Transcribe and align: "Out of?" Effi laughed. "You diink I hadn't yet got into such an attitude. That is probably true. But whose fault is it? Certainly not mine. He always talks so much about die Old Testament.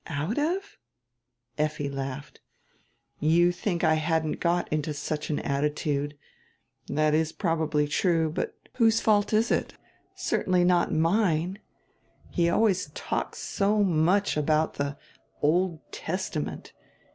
"Out 0.07 0.39
of?" 0.39 0.79
Effi 1.59 1.87
laughed. 1.87 2.41
"You 3.19 3.49
diink 3.49 3.83
I 3.83 3.93
hadn't 3.93 4.31
yet 4.31 4.39
got 4.39 4.73
into 4.73 4.95
such 4.95 5.29
an 5.29 5.37
attitude. 5.37 6.17
That 6.87 7.13
is 7.13 7.31
probably 7.31 7.87
true. 7.87 8.31
But 8.31 8.55
whose 8.77 8.99
fault 8.99 9.31
is 9.31 9.51
it? 9.51 9.75
Certainly 10.15 10.63
not 10.63 10.91
mine. 10.91 11.59
He 12.31 12.49
always 12.49 12.87
talks 12.95 13.37
so 13.37 13.83
much 13.83 14.35
about 14.35 14.73
die 14.79 14.95
Old 15.39 15.77
Testament. 15.91 16.73